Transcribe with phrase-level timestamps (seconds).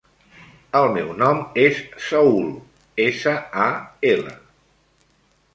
[0.79, 2.49] El meu nom és Saül:
[3.05, 3.69] essa, a,
[4.15, 4.37] ela.